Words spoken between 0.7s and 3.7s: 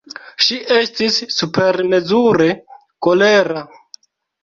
estis supermezure kolera!